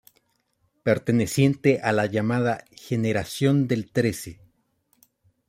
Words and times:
Perteneciente 0.81 1.79
a 1.83 1.91
la 1.91 2.07
llamada 2.07 2.65
"Generación 2.71 3.67
del 3.67 3.91
Trece". 3.91 4.39